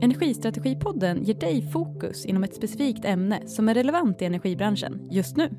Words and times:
Energistrategipodden 0.00 1.24
ger 1.24 1.34
dig 1.34 1.72
fokus 1.72 2.26
inom 2.26 2.44
ett 2.44 2.54
specifikt 2.54 3.04
ämne 3.04 3.48
som 3.48 3.68
är 3.68 3.74
relevant 3.74 4.22
i 4.22 4.24
energibranschen 4.24 5.08
just 5.10 5.36
nu. 5.36 5.50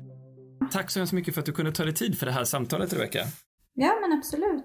Tack 0.72 0.90
så 0.90 1.00
hemskt 1.00 1.12
mycket 1.12 1.34
för 1.34 1.40
att 1.40 1.46
du 1.46 1.52
kunde 1.52 1.72
ta 1.72 1.84
dig 1.84 1.94
tid 1.94 2.18
för 2.18 2.26
det 2.26 2.32
här 2.32 2.44
samtalet, 2.44 2.92
Rebecka. 2.92 3.18
Ja, 3.74 3.92
men 4.00 4.18
absolut. 4.18 4.64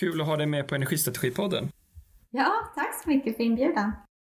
Kul 0.00 0.20
att 0.20 0.26
ha 0.26 0.36
dig 0.36 0.46
med 0.46 0.68
på 0.68 0.74
Energistrategipodden. 0.74 1.68
Ja, 2.30 2.52
tack 2.74 3.02
så 3.02 3.08
mycket 3.08 3.36
för 3.36 3.44
inbjudan. 3.44 3.92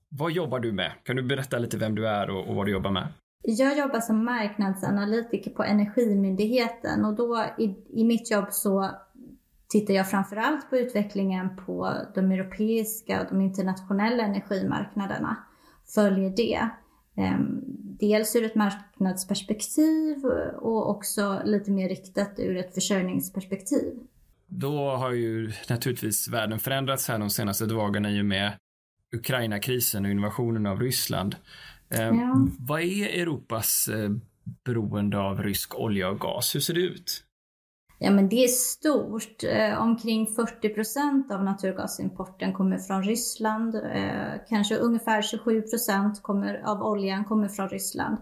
Vad 0.10 0.32
jobbar 0.32 0.60
du 0.60 0.72
med? 0.72 0.92
Kan 1.04 1.16
du 1.16 1.24
berätta 1.24 1.58
lite 1.58 1.78
vem 1.78 1.96
du 1.96 2.08
är 2.08 2.30
och, 2.30 2.48
och 2.48 2.56
vad 2.56 2.66
du 2.66 2.72
jobbar 2.72 2.92
med? 2.92 3.08
Jag 3.42 3.78
jobbar 3.78 4.00
som 4.00 4.26
marknadsanalytiker 4.26 5.52
på 5.52 5.64
Energimyndigheten 5.64 7.06
och 7.06 7.16
då 7.16 7.46
i, 7.58 7.64
i 8.02 8.04
mitt 8.04 8.32
jobb 8.32 8.48
så 8.52 8.92
tittar 9.68 9.94
jag 9.94 10.10
framförallt 10.10 10.70
på 10.70 10.78
utvecklingen 10.78 11.56
på 11.66 11.94
de 12.16 12.32
europeiska 12.32 13.22
och 13.22 13.28
de 13.30 13.42
internationella 13.42 14.24
energimarknaderna. 14.24 15.38
Följer 15.96 16.30
det. 16.30 16.70
Ehm, 17.18 17.62
dels 18.00 18.36
ur 18.36 18.44
ett 18.44 18.56
marknadsperspektiv 18.56 20.26
och 20.56 20.90
också 20.90 21.42
lite 21.46 21.72
mer 21.72 21.90
riktat 21.90 22.34
ur 22.38 22.58
ett 22.58 22.74
försörjningsperspektiv. 22.74 23.94
Då 24.48 24.90
har 24.90 25.12
ju 25.12 25.52
naturligtvis 25.70 26.28
världen 26.28 26.60
förändrats 26.60 27.08
här 27.08 27.20
de 27.20 27.30
senaste 27.30 27.66
dagarna 27.66 28.12
i 28.12 28.22
och 28.22 28.26
med 28.26 28.54
Ukraina-krisen 29.16 30.06
och 30.06 30.12
invasionen 30.12 30.66
av 30.66 30.80
Ryssland. 30.80 31.36
Ehm, 31.90 32.20
ja. 32.20 32.48
Vad 32.60 32.82
är 32.82 33.22
Europas 33.22 33.88
eh, 33.88 34.10
beroende 34.64 35.20
av 35.20 35.44
rysk 35.44 35.80
olja 35.80 36.10
och 36.10 36.20
gas? 36.20 36.56
Hur 36.56 36.60
ser 36.60 36.74
det 36.74 36.82
ut? 36.82 37.24
Ja, 38.00 38.12
men 38.12 38.30
det 38.30 38.44
är 38.44 38.48
stort. 38.48 39.44
Eh, 39.44 39.82
omkring 39.82 40.28
40 40.28 40.70
procent 40.70 41.32
av 41.32 41.44
naturgasimporten 41.44 42.54
kommer 42.54 42.78
från 42.78 43.04
Ryssland. 43.04 43.76
Eh, 43.76 44.34
kanske 44.50 44.76
ungefär 44.76 45.22
27 45.22 45.62
procent 45.62 46.22
av 46.66 46.84
oljan 46.84 47.26
kommer 47.26 47.48
från 47.48 47.70
Ryssland. 47.70 48.18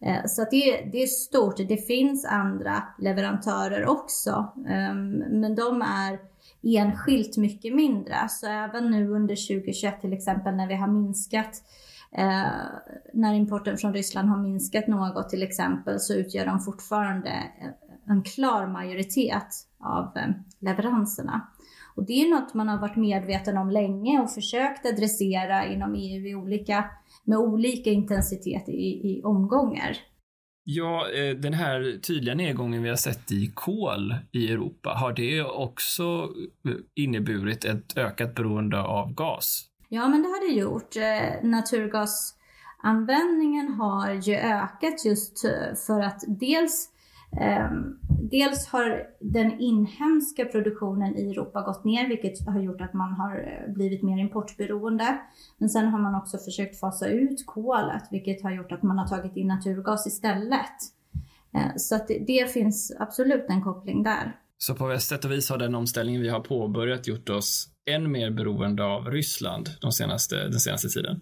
Eh, 0.00 0.26
så 0.26 0.42
att 0.42 0.50
det, 0.50 0.88
det 0.92 1.02
är 1.02 1.06
stort. 1.06 1.56
Det 1.56 1.86
finns 1.86 2.24
andra 2.24 2.82
leverantörer 2.98 3.86
också, 3.86 4.52
eh, 4.56 4.94
men 5.30 5.54
de 5.54 5.82
är 5.82 6.18
enskilt 6.62 7.36
mycket 7.36 7.74
mindre. 7.74 8.16
Så 8.28 8.46
även 8.46 8.90
nu 8.90 9.08
under 9.10 9.36
2021 9.36 10.00
till 10.00 10.12
exempel 10.12 10.54
när 10.54 10.68
vi 10.68 10.74
har 10.74 10.88
minskat 10.88 11.62
Eh, 12.12 12.46
när 13.12 13.34
importen 13.34 13.76
från 13.76 13.94
Ryssland 13.94 14.28
har 14.28 14.36
minskat 14.36 14.86
något 14.86 15.28
till 15.28 15.42
exempel 15.42 16.00
så 16.00 16.14
utgör 16.14 16.46
de 16.46 16.60
fortfarande 16.60 17.30
eh, 17.30 17.85
en 18.08 18.22
klar 18.22 18.66
majoritet 18.66 19.46
av 19.80 20.16
eh, 20.16 20.30
leveranserna. 20.60 21.48
Och 21.96 22.06
det 22.06 22.12
är 22.12 22.30
något 22.30 22.54
man 22.54 22.68
har 22.68 22.78
varit 22.78 22.96
medveten 22.96 23.56
om 23.56 23.70
länge 23.70 24.20
och 24.20 24.30
försökt 24.30 24.86
adressera 24.86 25.66
inom 25.66 25.94
EU 25.94 26.26
i 26.26 26.34
olika, 26.34 26.84
med 27.24 27.38
olika 27.38 27.90
intensitet 27.90 28.68
i, 28.68 29.10
i 29.10 29.22
omgångar. 29.24 29.96
Ja, 30.64 31.08
eh, 31.10 31.36
den 31.36 31.54
här 31.54 32.00
tydliga 32.00 32.34
nedgången 32.34 32.82
vi 32.82 32.88
har 32.88 32.96
sett 32.96 33.32
i 33.32 33.52
kol 33.54 34.14
i 34.32 34.52
Europa, 34.52 34.90
har 34.90 35.12
det 35.12 35.42
också 35.42 36.30
inneburit 36.94 37.64
ett 37.64 37.96
ökat 37.96 38.34
beroende 38.34 38.82
av 38.82 39.14
gas? 39.14 39.64
Ja, 39.88 40.08
men 40.08 40.22
det 40.22 40.28
har 40.28 40.48
det 40.48 40.54
gjort. 40.60 40.96
Eh, 40.96 41.48
naturgasanvändningen 41.48 43.72
har 43.72 44.12
ju 44.12 44.36
ökat 44.36 45.04
just 45.04 45.40
för 45.86 46.00
att 46.00 46.24
dels 46.26 46.90
dels 48.30 48.66
har 48.66 49.02
den 49.20 49.60
inhemska 49.60 50.44
produktionen 50.44 51.16
i 51.16 51.30
Europa 51.30 51.62
gått 51.62 51.84
ner, 51.84 52.08
vilket 52.08 52.46
har 52.46 52.60
gjort 52.60 52.80
att 52.80 52.94
man 52.94 53.12
har 53.12 53.38
eh, 53.38 53.74
blivit 53.74 54.02
mer 54.02 54.18
importberoende. 54.18 55.18
Men 55.58 55.68
sen 55.68 55.88
har 55.88 55.98
man 55.98 56.14
också 56.14 56.38
försökt 56.38 56.80
fasa 56.80 57.08
ut 57.08 57.46
kolet, 57.46 58.02
vilket 58.10 58.42
har 58.42 58.50
gjort 58.50 58.72
att 58.72 58.82
man 58.82 58.98
har 58.98 59.06
tagit 59.06 59.36
in 59.36 59.48
naturgas 59.48 60.06
istället. 60.06 60.76
Uh, 61.56 61.76
så 61.76 61.96
att 61.96 62.08
det, 62.26 62.52
finns 62.52 62.96
absolut 62.98 63.44
en 63.48 63.62
koppling 63.62 64.02
där. 64.02 64.36
Så 64.58 64.74
på 64.74 64.98
sätt 64.98 65.24
och 65.24 65.30
vis 65.30 65.50
har 65.50 65.58
den 65.58 65.74
omställningen 65.74 66.22
vi 66.22 66.28
har 66.28 66.40
påbörjat 66.40 67.06
gjort 67.06 67.28
oss 67.28 67.68
än 67.90 68.12
mer 68.12 68.30
beroende 68.30 68.84
av 68.84 69.10
Ryssland 69.10 69.68
de 69.80 69.92
senaste, 69.92 70.36
den 70.36 70.60
senaste 70.60 70.88
tiden? 70.88 71.20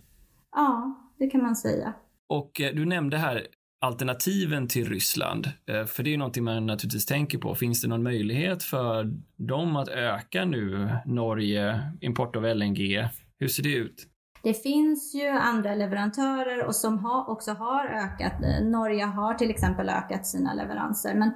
Ja, 0.53 0.99
det 1.19 1.27
kan 1.27 1.43
man 1.43 1.57
säga. 1.57 1.95
Och 2.29 2.61
eh, 2.61 2.75
du 2.75 2.85
nämnde 2.85 3.17
här 3.17 3.47
alternativen 3.85 4.69
till 4.69 4.89
Ryssland? 4.89 5.47
Eh, 5.47 5.85
för 5.85 6.03
det 6.03 6.09
är 6.09 6.13
ju 6.13 6.17
någonting 6.17 6.45
man 6.45 6.67
naturligtvis 6.67 7.07
tänker 7.07 7.39
på. 7.39 7.55
Finns 7.55 7.83
det 7.83 7.89
någon 7.89 8.03
möjlighet 8.03 8.63
för 8.63 9.13
dem 9.37 9.77
att 9.77 9.89
öka 9.89 10.45
nu 10.45 10.97
Norge 11.07 11.81
import 12.01 12.37
av 12.37 12.45
LNG? 12.45 13.09
Hur 13.39 13.49
ser 13.49 13.63
det 13.63 13.75
ut? 13.75 14.09
Det 14.45 14.55
finns 14.55 15.15
ju 15.15 15.29
andra 15.29 15.75
leverantörer 15.75 16.67
och 16.67 16.75
som 16.75 16.99
har, 16.99 17.31
också 17.31 17.53
har 17.53 17.85
ökat. 17.85 18.33
Eh, 18.43 18.65
Norge 18.65 19.05
har 19.05 19.35
till 19.35 19.51
exempel 19.51 19.89
ökat 19.89 20.27
sina 20.27 20.55
leveranser. 20.55 21.15
Men 21.15 21.29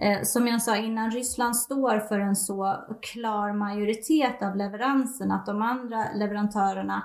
eh, 0.00 0.22
som 0.22 0.46
jag 0.46 0.62
sa 0.62 0.76
innan, 0.76 1.10
Ryssland 1.10 1.56
står 1.56 1.98
för 1.98 2.18
en 2.18 2.36
så 2.36 2.76
klar 3.02 3.52
majoritet 3.52 4.42
av 4.42 4.56
leveranserna 4.56 5.34
att 5.34 5.46
de 5.46 5.62
andra 5.62 6.06
leverantörerna 6.14 7.02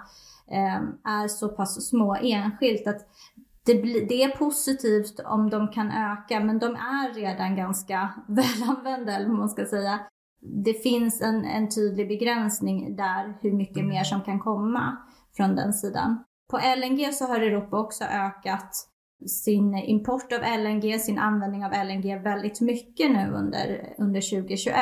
eh, 0.52 1.12
är 1.14 1.28
så 1.28 1.50
pass 1.50 1.90
små 1.90 2.16
enskilt 2.16 2.88
att 2.88 3.08
det, 3.66 3.74
det, 4.10 4.24
är 4.24 4.38
positivt 4.38 5.20
om 5.26 5.50
de 5.50 5.68
kan 5.68 5.92
öka, 5.92 6.40
men 6.40 6.60
de 6.60 6.76
är 6.76 7.14
redan 7.14 7.56
ganska 7.56 8.14
välanvända, 8.28 9.16
eller 9.16 9.28
vad 9.28 9.38
man 9.38 9.50
ska 9.50 9.66
säga. 9.66 10.00
Det 10.42 10.74
finns 10.74 11.22
en, 11.22 11.46
en 11.46 11.70
tydlig 11.70 12.08
begränsning 12.08 12.96
där 12.96 13.38
hur 13.42 13.54
mycket 13.54 13.78
mm. 13.78 13.90
mer 13.90 14.04
som 14.04 14.22
kan 14.22 14.40
komma 14.40 14.98
från 15.38 15.56
den 15.56 15.74
sidan. 15.74 16.24
På 16.52 16.58
LNG 16.58 17.14
så 17.14 17.26
har 17.26 17.40
Europa 17.40 17.80
också 17.80 18.04
ökat 18.04 18.72
sin 19.30 19.76
import 19.76 20.34
av 20.34 20.40
LNG, 20.40 21.00
sin 21.00 21.18
användning 21.18 21.66
av 21.66 21.72
LNG 21.72 22.20
väldigt 22.24 22.62
mycket 22.62 23.12
nu 23.12 23.32
under, 23.34 23.94
under 23.98 24.22
2021. 24.22 24.76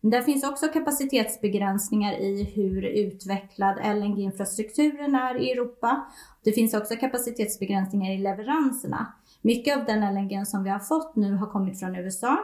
Men 0.00 0.10
där 0.10 0.22
finns 0.22 0.44
också 0.44 0.68
kapacitetsbegränsningar 0.68 2.12
i 2.12 2.52
hur 2.54 2.84
utvecklad 2.84 3.78
LNG-infrastrukturen 3.78 5.14
är 5.14 5.42
i 5.42 5.52
Europa. 5.52 6.06
Det 6.44 6.52
finns 6.52 6.74
också 6.74 6.96
kapacitetsbegränsningar 6.96 8.12
i 8.12 8.18
leveranserna. 8.18 9.14
Mycket 9.42 9.78
av 9.78 9.84
den 9.84 10.14
LNG 10.14 10.46
som 10.46 10.64
vi 10.64 10.70
har 10.70 10.78
fått 10.78 11.16
nu 11.16 11.34
har 11.34 11.46
kommit 11.46 11.80
från 11.80 11.96
USA 11.96 12.38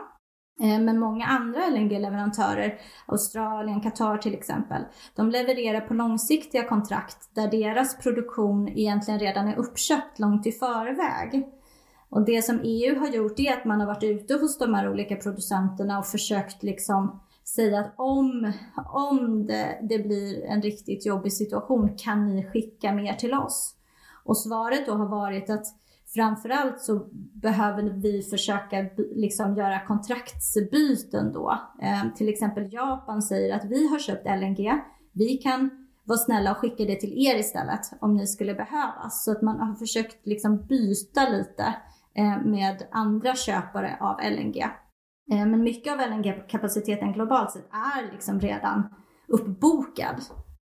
Eh, 0.61 0.81
men 0.81 0.99
många 0.99 1.27
andra 1.27 1.61
LNG-leverantörer, 1.71 2.81
Australien, 3.07 3.81
Qatar 3.81 4.19
till 4.19 4.35
exempel, 4.35 4.83
de 5.15 5.31
levererar 5.31 5.81
på 5.81 5.95
långsiktiga 5.95 6.69
kontrakt 6.69 7.35
där 7.35 7.51
deras 7.51 7.99
produktion 7.99 8.69
egentligen 8.69 9.21
redan 9.21 9.49
är 9.49 9.57
uppköpt 9.57 10.19
långt 10.19 10.47
i 10.47 10.53
förväg. 10.53 11.49
Och 12.11 12.25
det 12.25 12.43
som 12.43 12.61
EU 12.63 12.99
har 12.99 13.09
gjort 13.09 13.41
är 13.41 13.53
att 13.53 13.65
man 13.65 13.81
har 13.81 13.87
varit 13.87 14.05
ute 14.05 14.35
hos 14.35 14.59
de 14.59 14.75
här 14.75 14.91
olika 14.91 15.17
producenterna 15.17 15.99
och 15.99 16.07
försökt 16.07 16.63
liksom 16.63 17.21
säga 17.45 17.81
att 17.81 17.95
om, 17.97 18.53
om 18.93 19.47
det, 19.47 19.79
det 19.83 19.99
blir 19.99 20.45
en 20.45 20.63
riktigt 20.63 21.07
jobbig 21.07 21.33
situation 21.33 21.97
kan 21.99 22.27
ni 22.27 22.45
skicka 22.45 22.93
mer 22.93 23.13
till 23.13 23.35
oss? 23.35 23.75
Och 24.25 24.37
svaret 24.37 24.87
då 24.87 24.93
har 24.93 25.07
varit 25.07 25.51
att 25.51 25.67
framförallt 26.15 26.81
så 26.81 27.09
behöver 27.43 27.83
vi 27.83 28.23
försöka 28.23 28.87
liksom 28.97 29.57
göra 29.57 29.87
kontraktsbyten 29.87 31.33
då. 31.33 31.61
Eh, 31.83 32.15
till 32.17 32.29
exempel 32.29 32.73
Japan 32.73 33.23
säger 33.23 33.57
att 33.57 33.65
vi 33.65 33.89
har 33.89 33.99
köpt 33.99 34.27
LNG, 34.27 34.73
vi 35.13 35.37
kan 35.37 35.71
vara 36.05 36.19
snälla 36.19 36.51
och 36.51 36.57
skicka 36.57 36.85
det 36.85 37.01
till 37.01 37.27
er 37.27 37.39
istället 37.39 37.81
om 38.01 38.17
ni 38.17 38.27
skulle 38.27 38.55
behövas. 38.55 39.25
Så 39.25 39.33
att 39.33 39.43
man 39.43 39.61
har 39.61 39.75
försökt 39.75 40.27
liksom 40.27 40.67
byta 40.67 41.29
lite 41.29 41.75
eh, 42.15 42.43
med 42.45 42.83
andra 42.91 43.35
köpare 43.35 43.97
av 44.01 44.21
LNG. 44.21 44.59
Eh, 45.33 45.47
men 45.47 45.63
mycket 45.63 45.93
av 45.93 45.99
LNG-kapaciteten 45.99 47.13
globalt 47.13 47.51
sett 47.51 47.69
är 47.73 48.13
liksom 48.13 48.41
redan 48.41 48.95
uppbokad. 49.29 50.17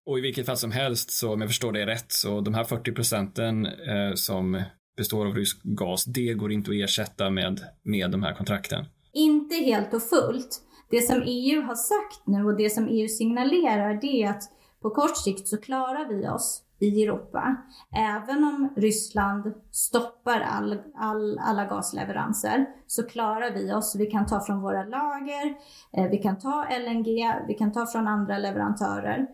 Och 0.07 0.19
i 0.19 0.21
vilket 0.21 0.47
fall 0.47 0.57
som 0.57 0.73
helst, 0.73 1.11
så 1.11 1.33
om 1.33 1.41
jag 1.41 1.51
förstår 1.51 1.73
det 1.73 1.87
rätt, 1.87 2.13
så 2.13 2.41
de 2.41 2.55
här 2.55 2.65
40 2.65 2.93
procenten 2.93 3.67
eh, 3.67 4.15
som 4.15 4.63
består 4.99 5.27
av 5.27 5.35
rysk 5.35 5.61
gas, 5.63 6.05
det 6.05 6.35
går 6.35 6.53
inte 6.53 6.71
att 6.71 6.77
ersätta 6.77 7.31
med, 7.31 7.61
med 7.83 8.11
de 8.11 8.23
här 8.23 8.35
kontrakten? 8.35 8.85
Inte 9.13 9.55
helt 9.55 9.95
och 9.95 10.03
fullt. 10.03 10.61
Det 10.91 11.01
som 11.01 11.23
EU 11.27 11.63
har 11.63 11.75
sagt 11.75 12.27
nu 12.27 12.45
och 12.45 12.57
det 12.57 12.71
som 12.71 12.89
EU 12.89 13.09
signalerar 13.09 13.95
det 14.01 14.23
är 14.23 14.31
att 14.31 14.43
på 14.83 14.91
kort 14.91 15.17
sikt 15.17 15.49
så 15.49 15.57
klarar 15.57 16.09
vi 16.09 16.29
oss 16.29 16.63
i 16.81 17.03
Europa. 17.03 17.57
Även 17.97 18.45
om 18.45 18.73
Ryssland 18.77 19.55
stoppar 19.71 20.41
all, 20.41 20.79
all, 20.95 21.39
alla 21.39 21.65
gasleveranser 21.65 22.67
så 22.87 23.03
klarar 23.03 23.51
vi 23.51 23.73
oss. 23.73 23.97
Vi 23.99 24.07
kan 24.07 24.27
ta 24.27 24.41
från 24.41 24.63
våra 24.63 24.85
lager, 24.85 25.55
eh, 25.93 26.11
vi 26.11 26.19
kan 26.19 26.39
ta 26.39 26.67
LNG, 26.71 27.35
vi 27.49 27.55
kan 27.55 27.73
ta 27.73 27.87
från 27.87 28.09
andra 28.09 28.39
leverantörer. 28.39 29.27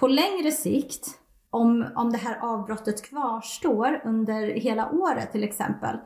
På 0.00 0.08
längre 0.08 0.52
sikt 0.52 1.06
om, 1.56 1.86
om 1.94 2.12
det 2.12 2.18
här 2.18 2.38
avbrottet 2.42 3.04
kvarstår 3.04 4.00
under 4.04 4.46
hela 4.46 4.90
året 4.90 5.32
till 5.32 5.44
exempel, 5.44 5.96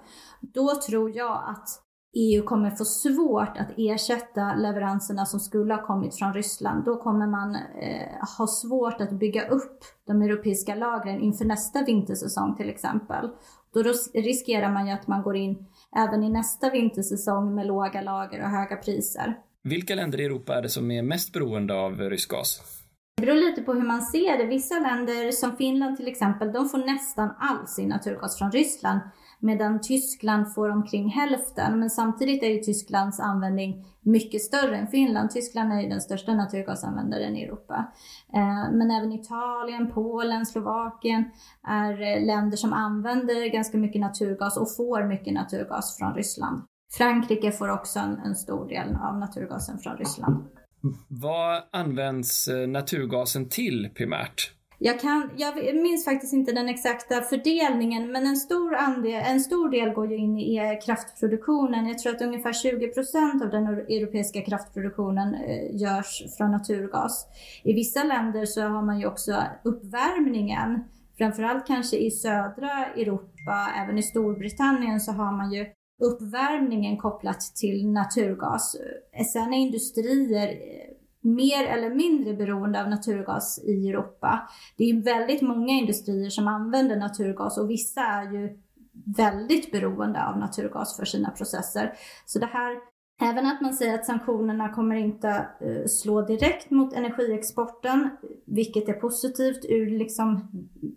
då 0.40 0.74
tror 0.88 1.16
jag 1.16 1.42
att 1.46 1.68
EU 2.14 2.42
kommer 2.42 2.70
få 2.70 2.84
svårt 2.84 3.56
att 3.56 3.70
ersätta 3.76 4.54
leveranserna 4.54 5.26
som 5.26 5.40
skulle 5.40 5.74
ha 5.74 5.86
kommit 5.86 6.14
från 6.18 6.34
Ryssland. 6.34 6.84
Då 6.84 6.96
kommer 7.02 7.26
man 7.26 7.54
eh, 7.54 8.38
ha 8.38 8.46
svårt 8.46 9.00
att 9.00 9.10
bygga 9.10 9.48
upp 9.48 9.78
de 10.06 10.22
europeiska 10.22 10.74
lagren 10.74 11.20
inför 11.20 11.44
nästa 11.44 11.84
vintersäsong 11.84 12.56
till 12.56 12.68
exempel. 12.68 13.30
Då 13.74 13.82
riskerar 14.14 14.72
man 14.72 14.86
ju 14.86 14.92
att 14.92 15.06
man 15.06 15.22
går 15.22 15.36
in 15.36 15.66
även 15.96 16.24
i 16.24 16.30
nästa 16.30 16.70
vintersäsong 16.70 17.54
med 17.54 17.66
låga 17.66 18.02
lager 18.02 18.42
och 18.42 18.50
höga 18.50 18.76
priser. 18.76 19.38
Vilka 19.62 19.94
länder 19.94 20.20
i 20.20 20.24
Europa 20.24 20.54
är 20.54 20.62
det 20.62 20.68
som 20.68 20.90
är 20.90 21.02
mest 21.02 21.32
beroende 21.32 21.74
av 21.74 22.00
rysk 22.00 22.30
gas? 22.30 22.79
Det 23.20 23.26
beror 23.26 23.36
lite 23.36 23.62
på 23.62 23.72
hur 23.72 23.86
man 23.86 24.02
ser 24.02 24.38
det. 24.38 24.44
Vissa 24.44 24.78
länder 24.78 25.32
som 25.32 25.56
Finland 25.56 25.96
till 25.96 26.08
exempel, 26.08 26.52
de 26.52 26.68
får 26.68 26.78
nästan 26.78 27.30
all 27.38 27.66
sin 27.66 27.88
naturgas 27.88 28.38
från 28.38 28.52
Ryssland 28.52 29.00
medan 29.38 29.80
Tyskland 29.80 30.54
får 30.54 30.68
omkring 30.68 31.08
hälften. 31.08 31.80
Men 31.80 31.90
samtidigt 31.90 32.42
är 32.42 32.46
ju 32.46 32.58
Tysklands 32.58 33.20
användning 33.20 33.84
mycket 34.00 34.42
större 34.42 34.76
än 34.76 34.86
Finland. 34.86 35.30
Tyskland 35.30 35.72
är 35.72 35.80
ju 35.80 35.88
den 35.88 36.00
största 36.00 36.34
naturgasanvändaren 36.34 37.36
i 37.36 37.42
Europa. 37.42 37.92
Eh, 38.34 38.72
men 38.72 38.90
även 38.90 39.12
Italien, 39.12 39.90
Polen, 39.94 40.46
Slovakien 40.46 41.24
är 41.68 41.92
eh, 41.92 42.26
länder 42.26 42.56
som 42.56 42.72
använder 42.72 43.52
ganska 43.52 43.78
mycket 43.78 44.00
naturgas 44.00 44.56
och 44.56 44.76
får 44.76 45.04
mycket 45.04 45.34
naturgas 45.34 45.96
från 45.98 46.14
Ryssland. 46.14 46.62
Frankrike 46.96 47.52
får 47.52 47.72
också 47.72 47.98
en, 47.98 48.18
en 48.24 48.34
stor 48.34 48.68
del 48.68 48.96
av 48.96 49.18
naturgasen 49.18 49.78
från 49.78 49.96
Ryssland. 49.96 50.44
Vad 51.08 51.62
används 51.72 52.48
eh, 52.48 52.68
naturgasen 52.68 53.48
till 53.48 53.90
primärt? 53.94 54.52
Jag, 54.82 55.00
kan, 55.00 55.30
jag 55.36 55.74
minns 55.74 56.04
faktiskt 56.04 56.32
inte 56.32 56.52
den 56.52 56.68
exakta 56.68 57.20
fördelningen, 57.20 58.12
men 58.12 58.26
en 58.26 58.36
stor, 58.36 58.74
andel, 58.74 59.22
en 59.26 59.40
stor 59.40 59.70
del 59.70 59.90
går 59.90 60.10
ju 60.10 60.16
in 60.16 60.38
i 60.38 60.80
kraftproduktionen. 60.84 61.86
Jag 61.86 61.98
tror 61.98 62.14
att 62.14 62.22
ungefär 62.22 62.52
20 62.52 62.88
procent 62.88 63.42
av 63.42 63.50
den 63.50 63.66
europeiska 63.66 64.40
kraftproduktionen 64.40 65.34
eh, 65.34 65.76
görs 65.80 66.22
från 66.38 66.50
naturgas. 66.50 67.26
I 67.62 67.72
vissa 67.72 68.04
länder 68.04 68.46
så 68.46 68.60
har 68.62 68.82
man 68.82 69.00
ju 69.00 69.06
också 69.06 69.42
uppvärmningen. 69.64 70.84
Framförallt 71.18 71.66
kanske 71.66 71.96
i 71.96 72.10
södra 72.10 72.86
Europa, 72.96 73.70
även 73.84 73.98
i 73.98 74.02
Storbritannien 74.02 75.00
så 75.00 75.12
har 75.12 75.32
man 75.32 75.52
ju 75.52 75.66
uppvärmningen 76.00 76.96
kopplat 76.96 77.40
till 77.40 77.88
naturgas. 77.88 78.76
Eh, 79.12 79.24
sen 79.24 79.54
är 79.54 79.58
industrier 79.58 80.48
eh, 80.48 80.90
mer 81.22 81.64
eller 81.64 81.94
mindre 81.94 82.34
beroende 82.34 82.82
av 82.82 82.88
naturgas 82.88 83.58
i 83.64 83.88
Europa. 83.88 84.48
Det 84.76 84.84
är 84.84 85.02
väldigt 85.02 85.42
många 85.42 85.72
industrier 85.72 86.30
som 86.30 86.48
använder 86.48 86.96
naturgas 86.96 87.58
och 87.58 87.70
vissa 87.70 88.00
är 88.00 88.32
ju 88.32 88.58
väldigt 89.16 89.72
beroende 89.72 90.26
av 90.26 90.38
naturgas 90.38 90.96
för 90.96 91.04
sina 91.04 91.30
processer. 91.30 91.92
Så 92.26 92.38
det 92.38 92.46
här, 92.46 92.76
även 93.22 93.46
att 93.46 93.60
man 93.60 93.74
säger 93.74 93.94
att 93.94 94.06
sanktionerna 94.06 94.68
kommer 94.68 94.96
inte 94.96 95.28
eh, 95.60 95.86
slå 95.86 96.22
direkt 96.22 96.70
mot 96.70 96.92
energiexporten, 96.92 98.10
vilket 98.46 98.88
är 98.88 98.92
positivt 98.92 99.64
ur 99.68 99.98
liksom 99.98 100.48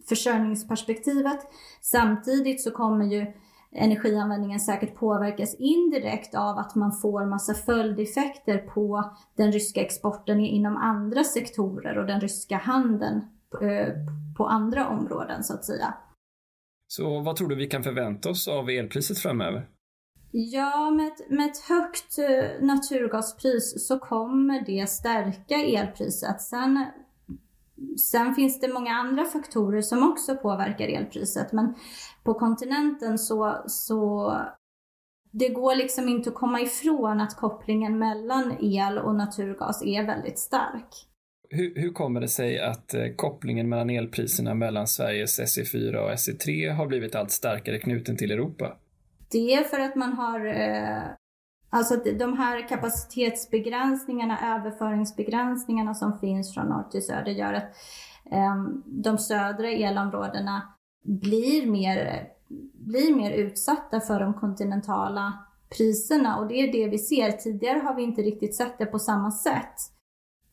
försörjningsperspektivet. 0.09 1.39
Samtidigt 1.81 2.61
så 2.61 2.71
kommer 2.71 3.05
ju 3.05 3.33
energianvändningen 3.75 4.59
säkert 4.59 4.95
påverkas 4.95 5.55
indirekt 5.59 6.35
av 6.35 6.57
att 6.57 6.75
man 6.75 6.91
får 6.91 7.25
massa 7.25 7.53
följdeffekter 7.53 8.57
på 8.57 9.13
den 9.35 9.51
ryska 9.51 9.81
exporten 9.81 10.39
inom 10.39 10.77
andra 10.77 11.23
sektorer 11.23 11.97
och 11.97 12.05
den 12.05 12.21
ryska 12.21 12.57
handeln 12.57 13.21
eh, 13.61 13.93
på 14.37 14.45
andra 14.45 14.87
områden 14.87 15.43
så 15.43 15.53
att 15.53 15.65
säga. 15.65 15.93
Så 16.87 17.19
vad 17.19 17.35
tror 17.35 17.47
du 17.47 17.55
vi 17.55 17.67
kan 17.67 17.83
förvänta 17.83 18.29
oss 18.29 18.47
av 18.47 18.69
elpriset 18.69 19.17
framöver? 19.17 19.67
Ja, 20.31 20.91
med 20.91 21.07
ett, 21.07 21.29
med 21.29 21.45
ett 21.45 21.57
högt 21.57 22.17
eh, 22.17 22.65
naturgaspris 22.65 23.87
så 23.87 23.99
kommer 23.99 24.65
det 24.65 24.89
stärka 24.89 25.55
elpriset. 25.55 26.41
Sen 26.41 26.85
Sen 28.11 28.35
finns 28.35 28.59
det 28.59 28.73
många 28.73 28.91
andra 28.91 29.25
faktorer 29.25 29.81
som 29.81 30.11
också 30.11 30.35
påverkar 30.35 30.87
elpriset, 30.87 31.51
men 31.51 31.75
på 32.23 32.33
kontinenten 32.33 33.19
så, 33.19 33.63
så 33.67 34.33
det 35.31 35.49
går 35.49 35.75
liksom 35.75 36.09
inte 36.09 36.29
att 36.29 36.35
komma 36.35 36.61
ifrån 36.61 37.21
att 37.21 37.35
kopplingen 37.35 37.99
mellan 37.99 38.57
el 38.61 38.97
och 38.97 39.15
naturgas 39.15 39.83
är 39.83 40.03
väldigt 40.03 40.39
stark. 40.39 41.07
Hur, 41.49 41.75
hur 41.75 41.93
kommer 41.93 42.21
det 42.21 42.27
sig 42.27 42.59
att 42.59 42.93
eh, 42.93 43.07
kopplingen 43.15 43.69
mellan 43.69 43.89
elpriserna 43.89 44.53
mellan 44.53 44.87
Sveriges 44.87 45.39
SE4 45.39 45.95
och 45.95 46.11
SE3 46.11 46.71
har 46.73 46.87
blivit 46.87 47.15
allt 47.15 47.31
starkare 47.31 47.79
knuten 47.79 48.17
till 48.17 48.31
Europa? 48.31 48.77
Det 49.31 49.53
är 49.53 49.63
för 49.63 49.79
att 49.79 49.95
man 49.95 50.13
har 50.13 50.45
eh, 50.45 51.03
Alltså 51.73 51.95
de 51.95 52.37
här 52.37 52.67
kapacitetsbegränsningarna, 52.67 54.55
överföringsbegränsningarna 54.55 55.93
som 55.93 56.19
finns 56.19 56.53
från 56.53 56.67
norr 56.67 56.89
till 56.91 57.05
söder 57.05 57.31
gör 57.31 57.53
att 57.53 57.75
ehm, 58.31 58.83
de 58.85 59.17
södra 59.17 59.69
elområdena 59.69 60.61
blir 61.03 61.71
mer, 61.71 62.27
blir 62.73 63.15
mer 63.15 63.31
utsatta 63.31 63.99
för 63.99 64.19
de 64.19 64.33
kontinentala 64.33 65.33
priserna 65.77 66.37
och 66.37 66.47
det 66.47 66.55
är 66.55 66.71
det 66.71 66.87
vi 66.87 66.97
ser. 66.97 67.31
Tidigare 67.31 67.79
har 67.79 67.95
vi 67.95 68.03
inte 68.03 68.21
riktigt 68.21 68.55
sett 68.55 68.77
det 68.77 68.85
på 68.85 68.99
samma 68.99 69.31
sätt. 69.31 69.75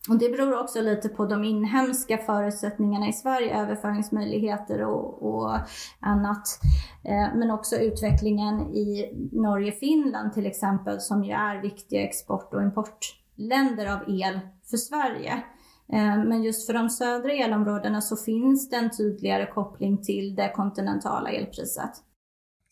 Och 0.09 0.19
det 0.19 0.29
beror 0.29 0.61
också 0.61 0.81
lite 0.81 1.09
på 1.09 1.27
de 1.27 1.45
inhemska 1.45 2.19
förutsättningarna 2.19 3.09
i 3.09 3.13
Sverige, 3.13 3.61
överföringsmöjligheter 3.61 4.85
och, 4.85 5.23
och 5.23 5.59
annat. 6.01 6.61
Eh, 7.05 7.37
men 7.39 7.51
också 7.51 7.77
utvecklingen 7.77 8.61
i 8.61 9.13
Norge, 9.33 9.73
Finland 9.73 10.33
till 10.33 10.47
exempel, 10.47 11.01
som 11.01 11.25
ju 11.25 11.33
är 11.33 11.63
viktiga 11.63 12.03
export 12.03 12.55
och 12.55 12.63
importländer 12.63 13.87
av 13.87 14.21
el 14.21 14.41
för 14.71 14.77
Sverige. 14.77 15.33
Eh, 15.93 16.25
men 16.25 16.43
just 16.43 16.67
för 16.67 16.75
de 16.75 16.91
södra 16.91 17.33
elområdena 17.33 18.01
så 18.01 18.17
finns 18.17 18.71
det 18.71 18.77
en 18.77 18.91
tydligare 18.97 19.47
koppling 19.47 20.03
till 20.03 20.35
det 20.35 20.53
kontinentala 20.55 21.31
elpriset. 21.31 21.91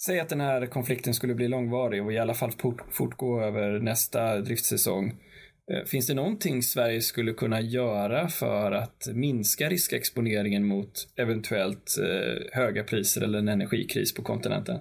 Säg 0.06 0.20
att 0.20 0.28
den 0.28 0.40
här 0.40 0.66
konflikten 0.66 1.14
skulle 1.14 1.34
bli 1.34 1.48
långvarig 1.48 2.04
och 2.04 2.12
i 2.12 2.18
alla 2.18 2.34
fall 2.34 2.52
fortgå 2.90 3.40
över 3.40 3.80
nästa 3.80 4.38
driftsäsong. 4.38 5.14
Eh, 5.70 5.84
finns 5.84 6.06
det 6.06 6.14
någonting 6.14 6.62
Sverige 6.62 7.00
skulle 7.00 7.32
kunna 7.32 7.60
göra 7.60 8.28
för 8.28 8.72
att 8.72 9.08
minska 9.14 9.68
riskexponeringen 9.68 10.66
mot 10.66 10.92
eventuellt 11.16 11.94
eh, 11.98 12.60
höga 12.60 12.84
priser 12.84 13.20
eller 13.20 13.38
en 13.38 13.48
energikris 13.48 14.14
på 14.14 14.22
kontinenten? 14.22 14.80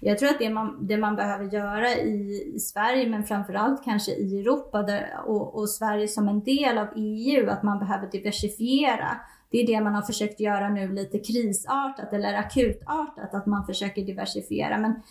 Jag 0.00 0.18
tror 0.18 0.28
att 0.28 0.38
det 0.38 0.50
man, 0.50 0.86
det 0.86 0.96
man 0.96 1.16
behöver 1.16 1.44
göra 1.44 1.94
i, 1.94 2.52
i 2.54 2.58
Sverige, 2.58 3.08
men 3.08 3.24
framförallt 3.24 3.84
kanske 3.84 4.12
i 4.12 4.40
Europa 4.40 4.82
där, 4.82 5.10
och, 5.26 5.58
och, 5.58 5.70
Sverige 5.70 6.08
som 6.08 6.28
en 6.28 6.44
del 6.44 6.78
av 6.78 6.88
EU, 6.96 7.50
att 7.50 7.62
man 7.62 7.78
behöver 7.78 8.10
diversifiera. 8.10 9.20
Det 9.50 9.58
är 9.58 9.66
det 9.66 9.80
man 9.80 9.94
har 9.94 10.02
försökt 10.02 10.40
göra 10.40 10.68
nu 10.68 10.92
lite 10.92 11.18
krisartat 11.18 12.12
eller 12.12 12.34
akutartat, 12.34 13.34
att 13.34 13.46
man 13.46 13.66
försöker 13.66 14.02
diversifiera. 14.02 14.78
Men 14.78 15.02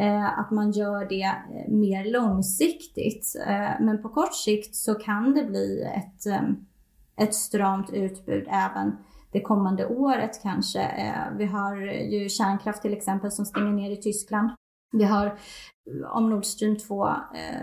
Eh, 0.00 0.38
att 0.38 0.50
man 0.50 0.70
gör 0.70 1.08
det 1.08 1.22
eh, 1.22 1.68
mer 1.68 2.04
långsiktigt. 2.04 3.36
Eh, 3.46 3.80
men 3.80 4.02
på 4.02 4.08
kort 4.08 4.34
sikt 4.34 4.76
så 4.76 4.94
kan 4.94 5.34
det 5.34 5.44
bli 5.44 5.82
ett, 5.82 6.26
eh, 6.26 6.50
ett 7.16 7.34
stramt 7.34 7.90
utbud 7.90 8.46
även 8.50 8.96
det 9.32 9.40
kommande 9.40 9.86
året 9.86 10.42
kanske. 10.42 10.90
Vi 11.38 11.44
har 11.44 11.76
ju 12.12 12.28
kärnkraft 12.28 12.82
till 12.82 12.92
exempel 12.92 13.30
som 13.30 13.44
stänger 13.44 13.72
ner 13.72 13.90
i 13.90 13.96
Tyskland. 13.96 14.50
Vi 14.92 15.04
har 15.04 15.38
om 16.12 16.30
Nord 16.30 16.44
Stream 16.44 16.76
2 16.76 17.08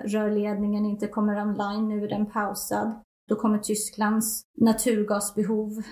rörledningen 0.05 0.85
inte 0.85 1.07
kommer 1.07 1.41
online, 1.41 1.89
nu 1.89 2.03
är 2.03 2.09
den 2.09 2.25
pausad. 2.25 2.93
Då 3.29 3.35
kommer 3.35 3.57
Tysklands 3.57 4.41
naturgasbehov 4.57 5.83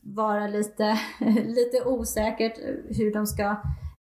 vara 0.00 0.46
lite, 0.46 0.98
lite 1.46 1.84
osäkert 1.86 2.58
hur 2.98 3.12
de 3.12 3.26
ska 3.26 3.56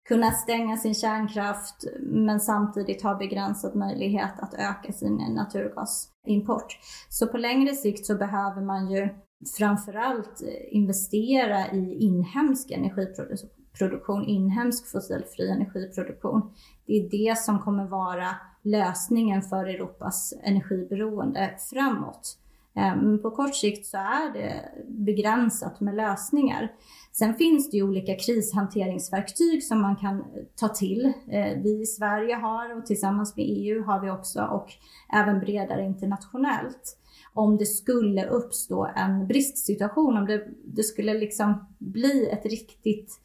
kunna 0.09 0.31
stänga 0.31 0.77
sin 0.77 0.95
kärnkraft 0.95 1.83
men 1.99 2.39
samtidigt 2.39 3.03
ha 3.03 3.15
begränsad 3.15 3.75
möjlighet 3.75 4.39
att 4.39 4.53
öka 4.53 4.93
sin 4.93 5.15
naturgasimport. 5.15 6.79
Så 7.09 7.27
på 7.27 7.37
längre 7.37 7.75
sikt 7.75 8.05
så 8.05 8.15
behöver 8.15 8.61
man 8.61 8.91
ju 8.91 9.09
framförallt 9.57 10.41
investera 10.71 11.71
i 11.71 11.97
inhemsk 11.99 12.71
energiproduktion, 12.71 14.25
inhemsk 14.25 14.91
fossilfri 14.91 15.49
energiproduktion. 15.49 16.53
Det 16.85 16.93
är 16.93 17.09
det 17.09 17.37
som 17.37 17.59
kommer 17.59 17.85
vara 17.85 18.27
lösningen 18.63 19.41
för 19.41 19.65
Europas 19.65 20.33
energiberoende 20.43 21.55
framåt. 21.69 22.37
Eh, 22.79 22.95
men 22.95 23.21
på 23.21 23.31
kort 23.31 23.55
sikt 23.55 23.85
så 23.85 23.97
är 23.97 24.33
det 24.33 24.71
begränsat 24.87 25.79
med 25.79 25.95
lösningar. 25.95 26.71
Sen 27.11 27.33
finns 27.33 27.71
det 27.71 27.77
ju 27.77 27.83
olika 27.83 28.15
krishanteringsverktyg 28.15 29.63
som 29.63 29.81
man 29.81 29.95
kan 29.95 30.19
eh, 30.19 30.25
ta 30.55 30.67
till. 30.67 31.05
Eh, 31.05 31.61
vi 31.63 31.81
i 31.81 31.85
Sverige 31.85 32.35
har 32.35 32.77
och 32.77 32.85
tillsammans 32.85 33.35
med 33.37 33.45
EU 33.47 33.83
har 33.83 34.01
vi 34.01 34.09
också 34.09 34.41
och 34.41 34.67
även 35.13 35.39
bredare 35.39 35.85
internationellt. 35.85 36.97
Om 37.33 37.57
det 37.57 37.65
skulle 37.65 38.25
uppstå 38.25 38.89
en 38.95 39.27
bristsituation, 39.27 40.17
om 40.17 40.25
det, 40.25 40.47
det 40.65 40.83
skulle 40.83 41.13
liksom 41.13 41.67
bli 41.77 42.29
ett 42.29 42.45
riktigt 42.45 43.19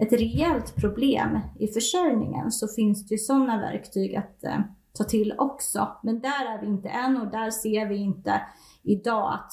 ett 0.00 0.12
reellt 0.12 0.76
problem 0.76 1.38
i 1.58 1.66
försörjningen 1.68 2.52
så 2.52 2.68
finns 2.68 3.06
det 3.06 3.14
ju 3.14 3.18
sådana 3.18 3.60
verktyg 3.60 4.16
att 4.16 4.44
eh, 4.44 4.58
ta 4.98 5.04
till 5.04 5.34
också. 5.38 5.88
Men 6.02 6.20
där 6.20 6.56
är 6.56 6.60
vi 6.60 6.66
inte 6.66 6.88
än 6.88 7.16
och 7.16 7.30
där 7.30 7.50
ser 7.50 7.86
vi 7.86 7.96
inte 7.96 8.42
idag 8.82 9.34
att 9.34 9.52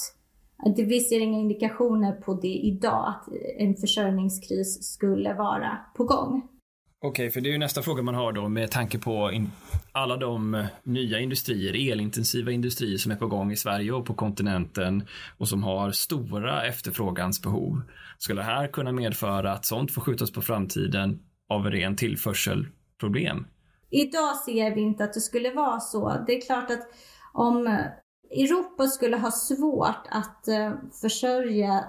att 0.57 0.79
vi 0.79 0.99
ser 0.99 1.19
inga 1.19 1.39
indikationer 1.39 2.11
på 2.11 2.33
det 2.33 2.47
idag, 2.47 3.07
att 3.07 3.27
en 3.57 3.75
försörjningskris 3.75 4.93
skulle 4.93 5.33
vara 5.33 5.77
på 5.97 6.03
gång. 6.03 6.49
Okej, 7.01 7.09
okay, 7.09 7.31
för 7.31 7.41
det 7.41 7.49
är 7.49 7.51
ju 7.51 7.57
nästa 7.57 7.81
fråga 7.81 8.03
man 8.03 8.15
har 8.15 8.31
då 8.31 8.49
med 8.49 8.71
tanke 8.71 8.99
på 8.99 9.31
alla 9.91 10.17
de 10.17 10.55
eh, 10.55 10.65
nya 10.83 11.19
industrier, 11.19 11.91
elintensiva 11.91 12.51
industrier 12.51 12.97
som 12.97 13.11
är 13.11 13.15
på 13.15 13.27
gång 13.27 13.51
i 13.51 13.55
Sverige 13.55 13.91
och 13.91 14.05
på 14.05 14.13
kontinenten 14.13 15.07
och 15.37 15.47
som 15.47 15.63
har 15.63 15.91
stora 15.91 16.65
efterfrågansbehov. 16.65 17.81
Skulle 18.17 18.41
det 18.41 18.45
här 18.45 18.67
kunna 18.67 18.91
medföra 18.91 19.51
att 19.53 19.65
sånt 19.65 19.91
får 19.91 20.01
skjutas 20.01 20.31
på 20.31 20.41
framtiden 20.41 21.19
av 21.49 21.65
ren 21.65 21.95
tillförselproblem? 21.95 23.45
Idag 23.95 24.35
ser 24.35 24.75
vi 24.75 24.81
inte 24.81 25.03
att 25.03 25.13
det 25.13 25.21
skulle 25.21 25.53
vara 25.53 25.79
så. 25.79 26.23
Det 26.27 26.37
är 26.37 26.41
klart 26.41 26.71
att 26.71 26.87
om 27.33 27.67
Europa 28.31 28.87
skulle 28.87 29.17
ha 29.17 29.31
svårt 29.31 30.07
att 30.09 30.47
eh, 30.47 30.71
försörja 31.01 31.83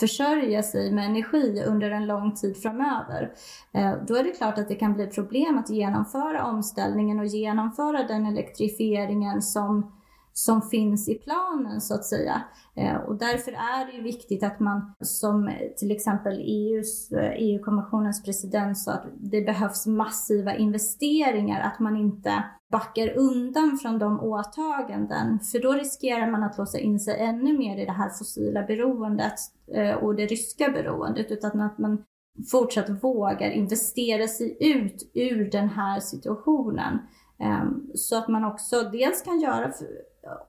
försörja 0.00 0.62
sig 0.62 0.92
med 0.92 1.06
energi 1.06 1.64
under 1.66 1.90
en 1.90 2.06
lång 2.06 2.34
tid 2.34 2.56
framöver, 2.56 3.32
eh, 3.72 3.94
då 4.08 4.16
är 4.16 4.24
det 4.24 4.30
klart 4.30 4.58
att 4.58 4.68
det 4.68 4.74
kan 4.74 4.94
bli 4.94 5.06
problem 5.06 5.58
att 5.58 5.70
genomföra 5.70 6.44
omställningen 6.44 7.20
och 7.20 7.26
genomföra 7.26 8.02
den 8.02 8.26
elektrifieringen 8.26 9.42
som 9.42 10.01
som 10.32 10.62
finns 10.62 11.08
i 11.08 11.14
planen 11.14 11.80
så 11.80 11.94
att 11.94 12.04
säga. 12.04 12.42
Eh, 12.76 12.96
och 12.96 13.16
därför 13.18 13.52
är 13.52 13.86
det 13.86 13.92
ju 13.92 14.02
viktigt 14.02 14.42
att 14.42 14.60
man 14.60 14.94
som 15.00 15.50
till 15.76 15.90
exempel 15.90 16.38
EUs, 16.38 17.12
EU-kommissionens 17.36 18.18
eh, 18.18 18.22
e 18.22 18.24
president 18.24 18.78
sa 18.78 18.92
att 18.92 19.06
det 19.16 19.40
behövs 19.40 19.86
massiva 19.86 20.54
investeringar, 20.54 21.60
att 21.60 21.80
man 21.80 21.96
inte 21.96 22.44
backar 22.72 23.18
undan 23.18 23.78
från 23.82 23.98
de 23.98 24.20
åtaganden. 24.20 25.40
För 25.40 25.58
då 25.58 25.72
riskerar 25.72 26.30
man 26.30 26.42
att 26.42 26.58
låsa 26.58 26.78
in 26.78 27.00
sig 27.00 27.20
ännu 27.20 27.58
mer 27.58 27.82
i 27.82 27.84
det 27.84 27.92
här 27.92 28.08
fossila 28.08 28.62
beroendet 28.62 29.34
eh, 29.74 29.94
och 29.94 30.14
det 30.14 30.26
ryska 30.26 30.68
beroendet, 30.68 31.30
utan 31.30 31.60
att 31.60 31.78
man 31.78 32.04
fortsatt 32.50 33.04
vågar 33.04 33.50
investera 33.50 34.28
sig 34.28 34.56
ut 34.60 35.10
ur 35.14 35.50
den 35.50 35.68
här 35.68 36.00
situationen. 36.00 36.98
Ehm, 37.38 37.90
så 37.94 38.18
att 38.18 38.28
man 38.28 38.44
också 38.44 38.82
dels 38.82 39.22
kan 39.22 39.40
göra 39.40 39.72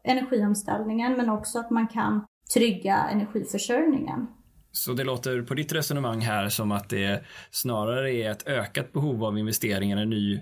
energiomställningen 0.04 1.14
men 1.14 1.30
också 1.30 1.60
att 1.60 1.70
man 1.70 1.88
kan 1.88 2.26
trygga 2.54 2.96
energiförsörjningen. 2.96 4.28
Så 4.72 4.94
det 4.94 5.04
låter 5.04 5.42
på 5.42 5.54
ditt 5.54 5.74
resonemang 5.74 6.22
här 6.22 6.50
som 6.50 6.72
att 6.72 6.90
det 6.90 7.24
snarare 7.52 8.14
är 8.14 8.32
ett 8.32 8.48
ökat 8.48 8.94
behov 8.94 9.24
av 9.24 9.38
investeringar 9.38 10.02
i 10.02 10.06
ny 10.06 10.42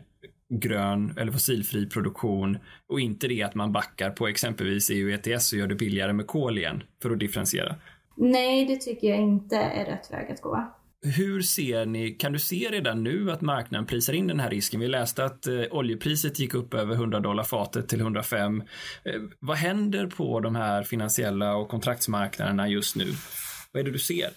grön 0.50 1.14
eller 1.18 1.32
fossilfri 1.32 1.90
produktion 1.90 2.58
och 2.88 3.00
inte 3.00 3.28
det 3.28 3.44
att 3.44 3.56
man 3.56 3.72
backar 3.72 4.10
på 4.10 4.28
exempelvis 4.28 4.90
EU 4.90 5.10
ETS 5.10 5.54
och 5.54 5.60
gör 5.60 5.68
det 5.68 5.76
billigare 5.76 6.14
med 6.14 6.28
kol 6.28 6.58
igen 6.58 6.84
för 7.02 7.12
att 7.12 7.20
differentiera? 7.20 7.76
Nej, 8.16 8.66
det 8.66 8.76
tycker 8.78 9.08
jag 9.08 9.20
inte 9.20 9.56
är 9.56 9.86
rätt 9.86 10.12
väg 10.12 10.32
att 10.32 10.42
gå. 10.42 10.74
Hur 11.04 11.42
ser 11.42 11.86
ni, 11.86 12.12
kan 12.12 12.32
du 12.32 12.40
se 12.40 12.70
redan 12.72 13.04
nu 13.04 13.32
att 13.32 13.42
marknaden 13.42 13.88
prisar 13.88 14.14
in 14.14 14.28
den 14.28 14.40
här 14.40 14.50
risken? 14.50 14.80
Vi 14.80 14.88
läste 14.88 15.26
att 15.26 15.48
eh, 15.48 15.64
oljepriset 15.72 16.40
gick 16.40 16.54
upp 16.54 16.74
över 16.74 16.96
100 16.96 17.20
dollar 17.20 17.44
fatet 17.44 17.88
till 17.88 18.00
105. 18.00 18.64
Eh, 19.04 19.14
vad 19.40 19.58
händer 19.58 20.08
på 20.08 20.40
de 20.40 20.56
här 20.56 20.84
finansiella 20.84 21.56
och 21.56 21.70
kontraktsmarknaderna 21.70 22.68
just 22.68 22.96
nu? 22.96 23.06
Vad 23.72 23.82
är 23.82 23.84
det 23.84 23.92
du 23.92 24.00
ser? 24.00 24.30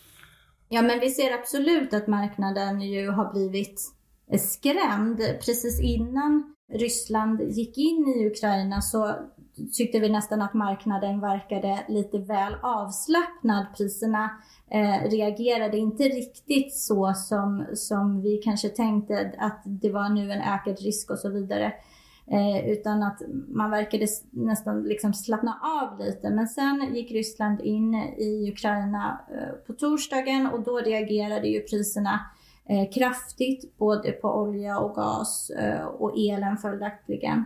Ja, 0.68 0.82
men 0.82 1.00
vi 1.00 1.10
ser 1.10 1.34
absolut 1.34 1.94
att 1.94 2.06
marknaden 2.06 2.80
ju 2.80 3.08
har 3.08 3.32
blivit 3.32 3.80
eh, 4.32 4.40
skrämd. 4.40 5.18
Precis 5.18 5.80
innan 5.80 6.54
Ryssland 6.72 7.40
gick 7.40 7.78
in 7.78 8.14
i 8.16 8.26
Ukraina 8.26 8.82
så 8.82 9.16
tyckte 9.72 9.98
vi 9.98 10.08
nästan 10.08 10.42
att 10.42 10.54
marknaden 10.54 11.20
verkade 11.20 11.84
lite 11.88 12.18
väl 12.18 12.54
avslappnad. 12.62 13.66
Priserna 13.76 14.30
eh, 14.70 15.10
reagerade 15.10 15.76
inte 15.76 16.02
riktigt 16.02 16.74
så 16.74 17.12
som, 17.14 17.66
som 17.74 18.22
vi 18.22 18.36
kanske 18.36 18.68
tänkte 18.68 19.32
att 19.38 19.62
det 19.64 19.90
var 19.90 20.08
nu 20.08 20.32
en 20.32 20.42
ökad 20.42 20.80
risk 20.80 21.10
och 21.10 21.18
så 21.18 21.28
vidare. 21.28 21.72
Eh, 22.26 22.70
utan 22.70 23.02
att 23.02 23.22
man 23.48 23.70
verkade 23.70 24.06
nästan 24.30 24.82
liksom 24.82 25.14
slappna 25.14 25.60
av 25.62 25.98
lite. 25.98 26.30
Men 26.30 26.48
sen 26.48 26.94
gick 26.94 27.12
Ryssland 27.12 27.60
in 27.60 27.94
i 27.94 28.50
Ukraina 28.52 29.20
eh, 29.30 29.54
på 29.66 29.72
torsdagen 29.72 30.46
och 30.46 30.62
då 30.62 30.78
reagerade 30.78 31.48
ju 31.48 31.60
priserna 31.60 32.20
eh, 32.68 32.92
kraftigt 32.92 33.78
både 33.78 34.12
på 34.12 34.28
olja 34.28 34.78
och 34.78 34.94
gas 34.94 35.50
eh, 35.50 35.84
och 35.84 36.18
elen 36.18 36.56
följaktligen. 36.56 37.44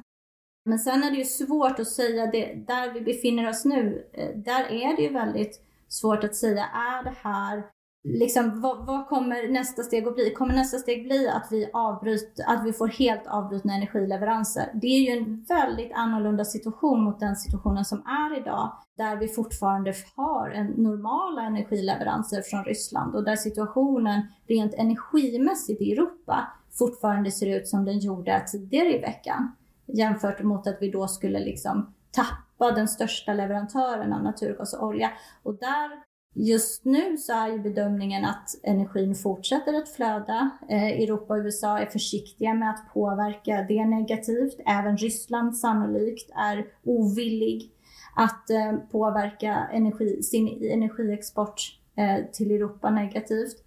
Men 0.69 0.79
sen 0.79 1.03
är 1.03 1.11
det 1.11 1.17
ju 1.17 1.25
svårt 1.25 1.79
att 1.79 1.89
säga 1.89 2.27
det, 2.27 2.55
där 2.67 2.93
vi 2.93 3.01
befinner 3.01 3.49
oss 3.49 3.65
nu, 3.65 4.09
eh, 4.13 4.37
där 4.37 4.65
är 4.65 4.97
det 4.97 5.03
ju 5.03 5.13
väldigt 5.13 5.61
svårt 5.89 6.25
att 6.25 6.35
säga, 6.35 6.65
är 6.65 7.05
det 7.05 7.15
här 7.23 7.63
Liksom, 8.05 8.61
vad, 8.61 8.87
vad, 8.87 9.09
kommer 9.09 9.49
nästa 9.49 9.83
steg 9.83 10.09
att 10.09 10.15
bli? 10.15 10.31
Kommer 10.31 10.55
nästa 10.55 10.79
steg 10.79 11.05
bli 11.05 11.29
att 11.29 11.49
vi, 11.51 11.71
avbryter, 11.73 12.45
att 12.47 12.65
vi 12.65 12.73
får 12.73 12.89
helt 12.89 13.27
avbrutna 13.27 13.75
energileveranser? 13.75 14.71
Det 14.75 14.87
är 14.87 15.01
ju 15.01 15.19
en 15.19 15.45
väldigt 15.49 15.93
annorlunda 15.95 16.45
situation 16.45 17.05
mot 17.05 17.21
den 17.21 17.37
situationen 17.37 17.85
som 17.85 17.99
är 17.99 18.41
idag, 18.41 18.73
där 18.97 19.17
vi 19.17 19.29
fortfarande 19.29 19.95
har 20.17 20.51
en 20.51 20.67
normala 20.67 21.43
energileveranser 21.43 22.43
från 22.43 22.65
Ryssland 22.65 23.15
och 23.15 23.25
där 23.25 23.37
situationen 23.37 24.23
rent 24.49 24.75
energimässigt 24.75 25.81
i 25.81 25.93
Europa 25.93 26.49
fortfarande 26.79 27.31
ser 27.31 27.57
ut 27.57 27.69
som 27.69 27.85
den 27.85 27.99
gjorde 27.99 28.45
tidigare 28.53 28.97
i 28.97 28.99
veckan. 28.99 29.53
Jämfört 29.95 30.43
mot 30.43 30.67
att 30.67 30.77
vi 30.81 30.91
då 30.91 31.09
skulle 31.09 31.39
liksom 31.39 31.95
tappa 32.11 32.71
den 32.71 32.89
största 32.89 33.33
leverantören 33.33 34.13
av 34.13 34.23
naturgas 34.23 34.75
och 34.75 34.87
olja. 34.87 35.11
Och 35.43 35.55
där 35.55 36.09
Just 36.41 36.85
nu 36.85 37.17
så 37.17 37.33
är 37.33 37.49
ju 37.49 37.59
bedömningen 37.59 38.25
att 38.25 38.51
energin 38.63 39.15
fortsätter 39.15 39.75
att 39.75 39.89
flöda. 39.89 40.51
Eh, 40.69 40.87
Europa 40.87 41.35
och 41.35 41.39
USA 41.39 41.79
är 41.79 41.87
försiktiga 41.87 42.55
med 42.55 42.71
att 42.71 42.93
påverka 42.95 43.67
det 43.69 43.87
negativt. 43.87 44.61
Även 44.67 44.97
Ryssland 44.97 45.57
sannolikt 45.57 46.31
är 46.37 46.67
ovillig 46.85 47.73
att 48.17 48.51
eh, 48.51 48.73
påverka 48.91 49.69
energi, 49.73 50.23
sin 50.23 50.73
energiexport 50.73 51.79
eh, 51.97 52.25
till 52.33 52.51
Europa 52.51 52.91
negativt. 52.91 53.65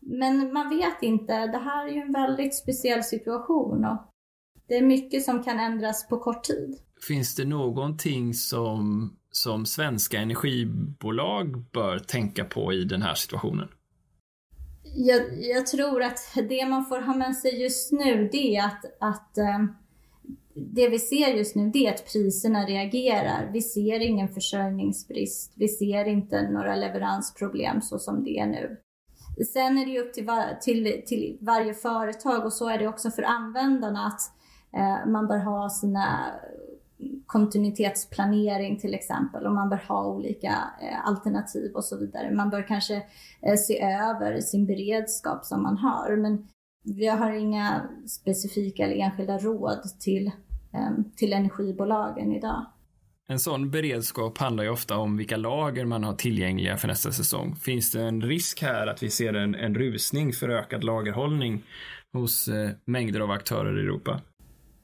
Men 0.00 0.52
man 0.52 0.68
vet 0.68 1.02
inte, 1.02 1.46
det 1.46 1.58
här 1.58 1.86
är 1.86 1.92
ju 1.92 2.00
en 2.00 2.12
väldigt 2.12 2.54
speciell 2.54 3.04
situation 3.04 3.84
och 3.84 4.11
det 4.68 4.74
är 4.74 4.82
mycket 4.82 5.24
som 5.24 5.42
kan 5.42 5.60
ändras 5.60 6.08
på 6.08 6.18
kort 6.18 6.44
tid. 6.44 6.78
Finns 7.08 7.34
det 7.34 7.44
någonting 7.44 8.34
som 8.34 9.10
som 9.32 9.66
svenska 9.66 10.18
energibolag 10.18 11.64
bör 11.72 11.98
tänka 11.98 12.44
på 12.44 12.72
i 12.72 12.84
den 12.84 13.02
här 13.02 13.14
situationen? 13.14 13.68
Jag, 14.82 15.22
jag 15.40 15.66
tror 15.66 16.02
att 16.02 16.18
det 16.48 16.66
man 16.66 16.84
får 16.84 17.00
ha 17.00 17.14
med 17.14 17.36
sig 17.36 17.62
just 17.62 17.92
nu 17.92 18.28
det 18.32 18.56
är 18.56 18.66
att, 18.66 18.84
att 19.00 19.38
eh, 19.38 19.64
det 20.54 20.88
vi 20.88 20.98
ser 20.98 21.28
just 21.28 21.56
nu 21.56 21.70
det 21.70 21.86
är 21.86 21.94
att 21.94 22.12
priserna 22.12 22.66
reagerar. 22.66 23.50
Vi 23.52 23.62
ser 23.62 24.00
ingen 24.00 24.28
försörjningsbrist. 24.28 25.52
Vi 25.56 25.68
ser 25.68 26.04
inte 26.04 26.50
några 26.50 26.76
leveransproblem 26.76 27.82
så 27.82 27.98
som 27.98 28.24
det 28.24 28.38
är 28.38 28.46
nu. 28.46 28.76
Sen 29.52 29.78
är 29.78 29.86
det 29.86 29.92
ju 29.92 30.00
upp 30.00 30.14
till, 30.14 30.26
var, 30.26 30.60
till, 30.60 31.02
till 31.06 31.38
varje 31.40 31.74
företag 31.74 32.44
och 32.44 32.52
så 32.52 32.68
är 32.68 32.78
det 32.78 32.88
också 32.88 33.10
för 33.10 33.22
användarna 33.22 34.06
att 34.06 34.20
Eh, 34.76 35.10
man 35.10 35.26
bör 35.26 35.38
ha 35.38 35.70
sina 35.70 36.32
kontinuitetsplanering 37.26 38.78
till 38.78 38.94
exempel 38.94 39.46
och 39.46 39.52
man 39.52 39.68
bör 39.68 39.82
ha 39.88 40.06
olika 40.06 40.48
eh, 40.82 41.06
alternativ 41.06 41.72
och 41.74 41.84
så 41.84 41.98
vidare. 41.98 42.30
Man 42.30 42.50
bör 42.50 42.68
kanske 42.68 42.94
eh, 43.42 43.56
se 43.56 43.82
över 43.82 44.40
sin 44.40 44.66
beredskap 44.66 45.44
som 45.44 45.62
man 45.62 45.78
har. 45.78 46.16
Men 46.16 46.48
vi 46.84 47.06
har 47.06 47.32
inga 47.32 47.82
specifika 48.08 48.84
eller 48.84 48.96
enskilda 48.96 49.38
råd 49.38 49.82
till, 50.00 50.30
ehm, 50.72 51.04
till 51.16 51.32
energibolagen 51.32 52.32
idag. 52.32 52.66
En 53.28 53.38
sån 53.38 53.70
beredskap 53.70 54.38
handlar 54.38 54.64
ju 54.64 54.70
ofta 54.70 54.96
om 54.96 55.16
vilka 55.16 55.36
lager 55.36 55.84
man 55.84 56.04
har 56.04 56.14
tillgängliga 56.14 56.76
för 56.76 56.88
nästa 56.88 57.12
säsong. 57.12 57.56
Finns 57.56 57.92
det 57.92 58.02
en 58.02 58.22
risk 58.22 58.62
här 58.62 58.86
att 58.86 59.02
vi 59.02 59.10
ser 59.10 59.34
en, 59.34 59.54
en 59.54 59.74
rusning 59.74 60.32
för 60.32 60.48
ökad 60.48 60.84
lagerhållning 60.84 61.62
hos 62.12 62.48
eh, 62.48 62.70
mängder 62.84 63.20
av 63.20 63.30
aktörer 63.30 63.78
i 63.78 63.82
Europa? 63.82 64.20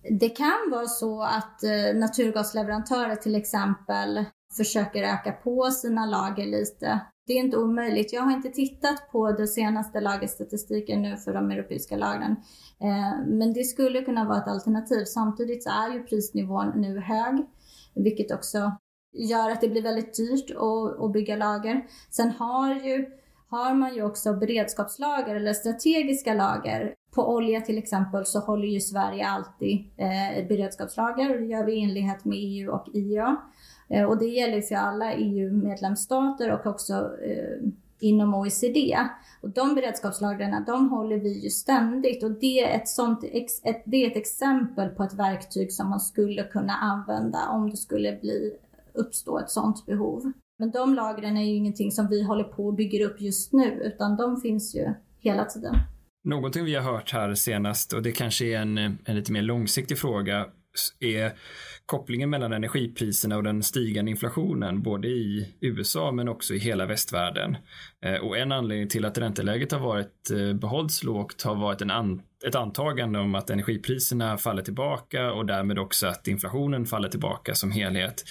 Det 0.03 0.29
kan 0.29 0.71
vara 0.71 0.87
så 0.87 1.23
att 1.23 1.63
eh, 1.63 1.95
naturgasleverantörer 1.95 3.17
till 3.17 3.35
exempel 3.35 4.25
försöker 4.57 5.03
öka 5.03 5.33
på 5.33 5.71
sina 5.71 6.07
lager 6.07 6.47
lite. 6.47 7.01
Det 7.27 7.33
är 7.33 7.39
inte 7.39 7.57
omöjligt. 7.57 8.13
Jag 8.13 8.23
har 8.23 8.33
inte 8.33 8.49
tittat 8.49 9.13
på 9.13 9.33
den 9.33 9.49
senaste 9.49 10.01
lagerstatistiken 10.01 11.03
nu 11.03 11.17
för 11.17 11.35
de 11.35 11.51
europeiska 11.51 11.97
lagren. 11.97 12.37
Eh, 12.81 13.27
men 13.27 13.53
det 13.53 13.65
skulle 13.65 14.03
kunna 14.03 14.25
vara 14.25 14.39
ett 14.39 14.49
alternativ. 14.49 15.05
Samtidigt 15.05 15.63
så 15.63 15.71
är 15.71 15.95
ju 15.95 16.03
prisnivån 16.03 16.73
nu 16.81 17.01
hög, 17.01 17.47
vilket 17.95 18.33
också 18.33 18.73
gör 19.13 19.51
att 19.51 19.61
det 19.61 19.69
blir 19.69 19.83
väldigt 19.83 20.17
dyrt 20.17 20.51
att, 20.51 21.05
att 21.05 21.13
bygga 21.13 21.37
lager. 21.37 21.87
Sen 22.11 22.31
har 22.31 22.75
ju 22.75 23.07
har 23.51 23.75
man 23.75 23.95
ju 23.95 24.03
också 24.03 24.35
beredskapslager 24.35 25.35
eller 25.35 25.53
strategiska 25.53 26.35
lager. 26.35 26.95
På 27.15 27.35
olja 27.35 27.61
till 27.61 27.79
exempel 27.79 28.27
så 28.27 28.41
håller 28.41 28.69
ju 28.69 28.81
Sverige 28.81 29.27
alltid 29.27 29.79
eh, 29.97 30.49
beredskapslager 30.49 31.35
och 31.35 31.41
det 31.41 31.47
gör 31.47 31.65
vi 31.65 31.73
i 31.73 31.83
enlighet 31.83 32.25
med 32.25 32.39
EU 32.41 32.71
och 32.71 32.89
IA. 32.95 33.37
Eh, 33.89 34.05
och 34.05 34.19
det 34.19 34.27
gäller 34.27 34.61
för 34.61 34.75
alla 34.75 35.13
EU-medlemsstater 35.15 36.53
och 36.53 36.67
också 36.67 36.95
eh, 37.23 37.69
inom 38.01 38.35
OECD. 38.35 38.99
Och 39.41 39.51
de 39.51 39.75
beredskapslagren, 39.75 40.65
de 40.67 40.89
håller 40.89 41.17
vi 41.17 41.39
ju 41.39 41.51
ständigt 41.51 42.25
och 42.25 42.31
det 42.31 42.61
är 42.61 42.77
ett, 42.77 42.89
sånt, 42.89 43.25
ett, 43.25 43.83
det 43.85 44.05
är 44.05 44.11
ett 44.11 44.17
exempel 44.17 44.89
på 44.89 45.03
ett 45.03 45.15
verktyg 45.15 45.73
som 45.73 45.91
man 45.91 46.01
skulle 46.01 46.43
kunna 46.43 46.73
använda 46.73 47.49
om 47.49 47.71
det 47.71 47.77
skulle 47.77 48.19
bli, 48.21 48.57
uppstå 48.93 49.39
ett 49.39 49.51
sånt 49.51 49.87
behov. 49.87 50.33
Men 50.59 50.71
de 50.71 50.95
lagren 50.95 51.37
är 51.37 51.45
ju 51.45 51.57
ingenting 51.57 51.91
som 51.91 52.09
vi 52.09 52.23
håller 52.23 52.45
på 52.45 52.67
och 52.67 52.75
bygger 52.75 53.07
upp 53.07 53.21
just 53.21 53.53
nu, 53.53 53.81
utan 53.85 54.17
de 54.17 54.41
finns 54.41 54.75
ju 54.75 54.95
hela 55.19 55.45
tiden. 55.45 55.75
Någonting 56.29 56.65
vi 56.65 56.75
har 56.75 56.93
hört 56.93 57.13
här 57.13 57.35
senast, 57.35 57.93
och 57.93 58.03
det 58.03 58.13
kanske 58.13 58.45
är 58.45 58.59
en, 58.59 58.79
en 58.79 59.17
lite 59.17 59.33
mer 59.33 59.43
långsiktig 59.43 59.99
fråga, 59.99 60.47
är 61.01 61.33
kopplingen 61.87 62.31
mellan 62.31 62.53
energipriserna 62.53 63.37
och 63.37 63.43
den 63.43 63.63
stigande 63.63 64.11
inflationen 64.11 64.83
både 64.83 65.09
i 65.09 65.55
USA 65.61 66.13
men 66.13 66.29
också 66.29 66.55
i 66.55 66.59
hela 66.59 66.87
västvärlden. 66.87 67.57
Eh, 68.05 68.15
och 68.15 68.39
en 68.39 68.53
anledning 68.53 68.89
till 68.89 69.05
att 69.05 69.19
ränteläget 69.19 69.73
har 69.73 69.81
varit 69.81 70.29
behålls 70.31 70.61
behållits 70.61 71.05
lågt 71.05 71.43
har 71.43 71.55
varit 71.55 71.81
en 71.81 71.91
an 71.91 72.23
ett 72.47 72.55
antagande 72.55 73.19
om 73.19 73.35
att 73.35 73.51
energipriserna 73.51 74.39
faller 74.39 74.63
tillbaka 74.63 75.33
och 75.33 75.47
därmed 75.47 75.79
också 75.79 76.07
att 76.07 76.29
inflationen 76.29 76.87
faller 76.87 77.09
tillbaka 77.09 77.55
som 77.55 77.71
helhet. 77.71 78.25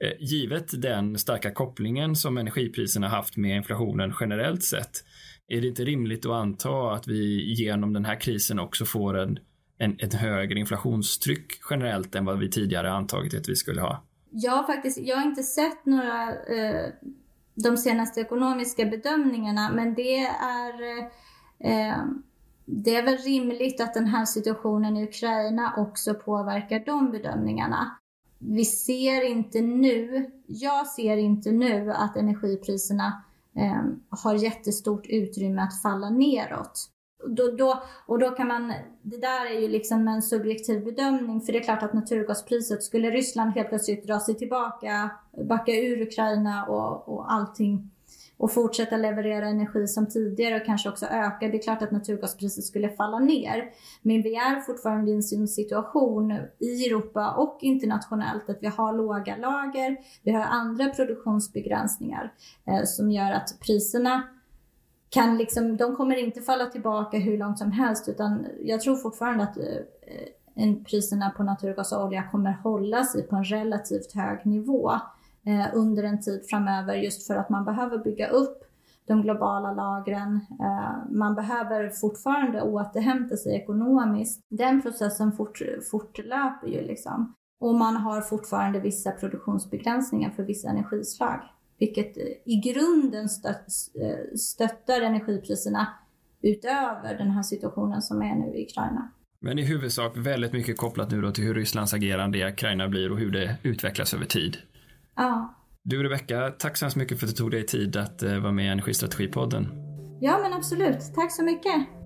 Eh, 0.00 0.12
givet 0.20 0.82
den 0.82 1.18
starka 1.18 1.50
kopplingen 1.50 2.16
som 2.16 2.38
energipriserna 2.38 3.08
haft 3.08 3.36
med 3.36 3.56
inflationen 3.56 4.14
generellt 4.20 4.62
sett 4.62 5.04
är 5.56 5.60
det 5.60 5.68
inte 5.68 5.84
rimligt 5.84 6.26
att 6.26 6.32
anta 6.32 6.92
att 6.92 7.08
vi 7.08 7.52
genom 7.54 7.92
den 7.92 8.04
här 8.04 8.20
krisen 8.20 8.58
också 8.58 8.84
får 8.84 9.18
en 9.18 9.38
en, 9.82 9.96
ett 9.98 10.14
högre 10.14 10.58
inflationstryck 10.58 11.60
generellt 11.70 12.14
än 12.14 12.24
vad 12.24 12.38
vi 12.38 12.50
tidigare 12.50 12.92
antagit 12.92 13.34
att 13.34 13.48
vi 13.48 13.56
skulle 13.56 13.80
ha? 13.80 14.02
Ja, 14.30 14.64
faktiskt. 14.66 14.98
Jag 14.98 15.16
har 15.16 15.26
inte 15.26 15.42
sett 15.42 15.86
några 15.86 16.28
eh, 16.30 16.90
de 17.54 17.76
senaste 17.76 18.20
ekonomiska 18.20 18.84
bedömningarna, 18.84 19.72
men 19.74 19.94
det 19.94 20.18
är 20.26 20.82
eh, 21.58 21.96
det 22.64 22.96
är 22.96 23.02
väl 23.02 23.16
rimligt 23.16 23.80
att 23.80 23.94
den 23.94 24.06
här 24.06 24.24
situationen 24.24 24.96
i 24.96 25.04
Ukraina 25.04 25.74
också 25.76 26.14
påverkar 26.14 26.82
de 26.86 27.10
bedömningarna. 27.10 27.98
Vi 28.38 28.64
ser 28.64 29.24
inte 29.30 29.60
nu, 29.60 30.30
jag 30.46 30.86
ser 30.86 31.16
inte 31.16 31.52
nu 31.52 31.92
att 31.92 32.16
energipriserna 32.16 33.22
eh, 33.56 33.82
har 34.08 34.34
jättestort 34.34 35.06
utrymme 35.06 35.62
att 35.62 35.82
falla 35.82 36.10
neråt. 36.10 36.88
Då, 37.26 37.50
då, 37.50 37.82
och 38.06 38.18
då 38.18 38.30
kan 38.30 38.48
man, 38.48 38.72
det 39.02 39.16
där 39.16 39.46
är 39.46 39.60
ju 39.60 39.68
liksom 39.68 40.08
en 40.08 40.22
subjektiv 40.22 40.84
bedömning 40.84 41.40
för 41.40 41.52
det 41.52 41.58
är 41.58 41.62
klart 41.62 41.82
att 41.82 41.92
naturgaspriset, 41.92 42.82
skulle 42.82 43.10
Ryssland 43.10 43.54
helt 43.54 43.68
plötsligt 43.68 44.06
dra 44.06 44.20
sig 44.20 44.34
tillbaka, 44.34 45.10
backa 45.48 45.72
ur 45.72 46.02
Ukraina 46.02 46.66
och, 46.66 47.08
och 47.08 47.32
allting 47.32 47.90
och 48.42 48.52
fortsätta 48.52 48.96
leverera 48.96 49.46
energi 49.46 49.86
som 49.86 50.06
tidigare 50.06 50.56
och 50.56 50.66
kanske 50.66 50.88
också 50.88 51.06
öka, 51.06 51.48
det 51.48 51.58
är 51.58 51.62
klart 51.62 51.82
att 51.82 51.90
naturgaspriset 51.90 52.64
skulle 52.64 52.88
falla 52.88 53.18
ner. 53.18 53.70
Men 54.02 54.22
vi 54.22 54.34
är 54.34 54.60
fortfarande 54.60 55.10
i 55.10 55.14
en 55.14 55.48
situation 55.48 56.32
i 56.58 56.86
Europa 56.86 57.30
och 57.32 57.58
internationellt 57.60 58.50
att 58.50 58.58
vi 58.60 58.66
har 58.66 58.92
låga 58.92 59.36
lager, 59.36 59.96
vi 60.22 60.32
har 60.32 60.42
andra 60.42 60.88
produktionsbegränsningar 60.88 62.32
eh, 62.66 62.84
som 62.84 63.10
gör 63.10 63.32
att 63.32 63.60
priserna 63.60 64.22
kan 65.10 65.38
liksom, 65.38 65.76
de 65.76 65.96
kommer 65.96 66.16
inte 66.16 66.40
falla 66.40 66.66
tillbaka 66.66 67.18
hur 67.18 67.38
långt 67.38 67.58
som 67.58 67.72
helst 67.72 68.08
utan 68.08 68.46
jag 68.60 68.80
tror 68.80 68.96
fortfarande 68.96 69.44
att 69.44 69.56
eh, 69.56 70.74
priserna 70.84 71.30
på 71.30 71.42
naturgas 71.42 71.92
och 71.92 72.04
olja 72.04 72.22
kommer 72.30 72.52
hålla 72.52 73.04
sig 73.04 73.22
på 73.22 73.36
en 73.36 73.44
relativt 73.44 74.12
hög 74.12 74.46
nivå. 74.46 74.90
eh, 74.90 75.11
Eh, 75.46 75.66
under 75.74 76.02
en 76.02 76.20
tid 76.20 76.42
framöver 76.50 76.94
just 76.94 77.26
för 77.26 77.36
att 77.36 77.50
man 77.50 77.64
behöver 77.64 77.98
bygga 77.98 78.28
upp 78.28 78.58
de 79.06 79.22
globala 79.22 79.72
lagren. 79.72 80.40
Eh, 80.60 81.10
man 81.10 81.34
behöver 81.34 81.90
fortfarande 81.90 82.62
återhämta 82.62 83.36
sig 83.36 83.56
ekonomiskt. 83.56 84.40
Den 84.48 84.82
processen 84.82 85.32
fort, 85.32 85.62
fortlöper 85.90 86.68
ju 86.68 86.82
liksom. 86.82 87.34
Och 87.60 87.74
man 87.74 87.96
har 87.96 88.20
fortfarande 88.20 88.80
vissa 88.80 89.10
produktionsbegränsningar 89.10 90.30
för 90.30 90.42
vissa 90.42 90.68
energislag 90.68 91.40
vilket 91.82 92.16
i 92.44 92.56
grunden 92.56 93.28
stöttar 94.38 95.00
energipriserna 95.00 95.88
utöver 96.42 97.18
den 97.18 97.30
här 97.30 97.42
situationen 97.42 98.02
som 98.02 98.22
är 98.22 98.34
nu 98.34 98.58
i 98.58 98.64
Ukraina. 98.64 99.10
Men 99.40 99.58
i 99.58 99.64
huvudsak 99.64 100.16
väldigt 100.16 100.52
mycket 100.52 100.76
kopplat 100.76 101.10
nu 101.10 101.20
då 101.20 101.30
till 101.30 101.44
hur 101.44 101.54
Rysslands 101.54 101.94
agerande 101.94 102.38
i 102.38 102.44
Ukraina 102.44 102.88
blir 102.88 103.12
och 103.12 103.18
hur 103.18 103.30
det 103.30 103.56
utvecklas 103.62 104.14
över 104.14 104.24
tid. 104.24 104.56
Ja. 105.16 105.54
Du 105.82 106.02
Rebecka, 106.02 106.50
tack 106.50 106.76
så 106.76 106.84
hemskt 106.84 106.96
mycket 106.96 107.20
för 107.20 107.26
att 107.26 107.30
du 107.30 107.36
tog 107.36 107.50
dig 107.50 107.66
tid 107.66 107.96
att 107.96 108.22
eh, 108.22 108.38
vara 108.38 108.52
med 108.52 108.64
i 108.64 108.68
Energistrategipodden. 108.68 109.68
Ja 110.20 110.38
men 110.42 110.52
absolut, 110.52 111.14
tack 111.14 111.32
så 111.32 111.44
mycket. 111.44 112.01